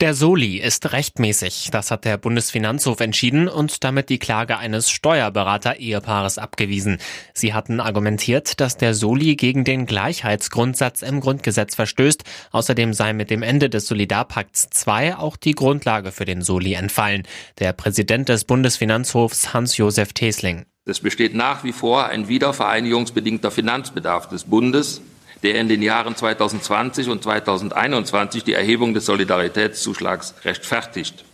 [0.00, 1.68] Der Soli ist rechtmäßig.
[1.72, 6.96] Das hat der Bundesfinanzhof entschieden und damit die Klage eines Steuerberater-Ehepaares abgewiesen.
[7.34, 12.24] Sie hatten argumentiert, dass der Soli gegen den Gleichheitsgrundsatz im Grundgesetz verstößt.
[12.50, 17.24] Außerdem sei mit dem Ende des Solidarpakts II auch die Grundlage für den Soli entfallen.
[17.58, 20.64] Der Präsident des Bundesfinanzhofs Hans-Josef Tesling.
[20.86, 25.02] Es besteht nach wie vor ein wiedervereinigungsbedingter Finanzbedarf des Bundes
[25.42, 31.24] der in den Jahren 2020 und 2021 die Erhebung des Solidaritätszuschlags rechtfertigt.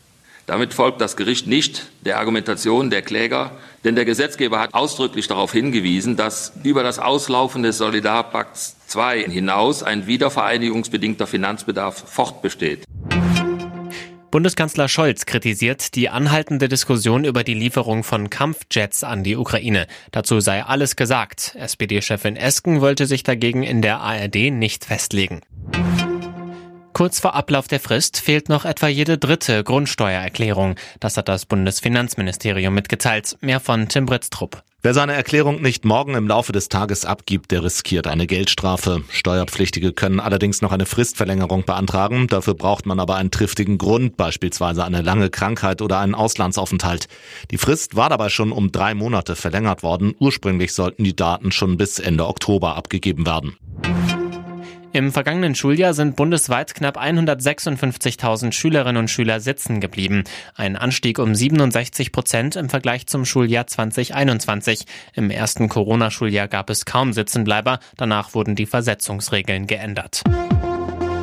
[0.46, 3.50] Damit folgt das Gericht nicht der Argumentation der Kläger,
[3.82, 9.82] denn der Gesetzgeber hat ausdrücklich darauf hingewiesen, dass über das Auslaufen des Solidarpakts II hinaus
[9.82, 12.85] ein wiedervereinigungsbedingter Finanzbedarf fortbesteht.
[14.30, 19.86] Bundeskanzler Scholz kritisiert die anhaltende Diskussion über die Lieferung von Kampfjets an die Ukraine.
[20.10, 21.54] Dazu sei alles gesagt.
[21.58, 25.40] SPD-Chefin Esken wollte sich dagegen in der ARD nicht festlegen.
[26.92, 30.76] Kurz vor Ablauf der Frist fehlt noch etwa jede dritte Grundsteuererklärung.
[30.98, 33.36] Das hat das Bundesfinanzministerium mitgeteilt.
[33.42, 34.62] Mehr von Tim Britztrup.
[34.86, 39.02] Wer seine Erklärung nicht morgen im Laufe des Tages abgibt, der riskiert eine Geldstrafe.
[39.10, 42.28] Steuerpflichtige können allerdings noch eine Fristverlängerung beantragen.
[42.28, 47.08] Dafür braucht man aber einen triftigen Grund, beispielsweise eine lange Krankheit oder einen Auslandsaufenthalt.
[47.50, 50.14] Die Frist war dabei schon um drei Monate verlängert worden.
[50.20, 53.56] Ursprünglich sollten die Daten schon bis Ende Oktober abgegeben werden.
[54.96, 60.24] Im vergangenen Schuljahr sind bundesweit knapp 156.000 Schülerinnen und Schüler sitzen geblieben.
[60.54, 64.86] Ein Anstieg um 67 Prozent im Vergleich zum Schuljahr 2021.
[65.12, 67.78] Im ersten Corona-Schuljahr gab es kaum Sitzenbleiber.
[67.98, 70.22] Danach wurden die Versetzungsregeln geändert.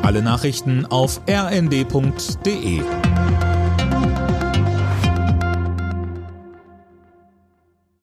[0.02, 2.80] Alle Nachrichten auf rnd.de